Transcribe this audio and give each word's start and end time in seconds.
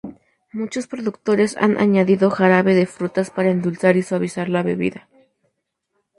Muchos 0.51 0.87
productores 0.87 1.55
han 1.57 1.77
añadido 1.79 2.31
jarabe 2.31 2.73
de 2.73 2.87
frutas 2.87 3.29
para 3.29 3.51
endulzar 3.51 3.97
y 3.97 4.01
suavizar 4.01 4.49
la 4.49 4.63
bebida. 4.63 5.07